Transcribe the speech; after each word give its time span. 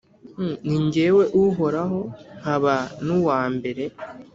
Ni 0.67 0.77
jyewe 0.93 1.23
Uhoraho, 1.43 2.01
nkaba 2.39 2.75
n’Uwa 3.05 3.39
mbere, 3.55 3.83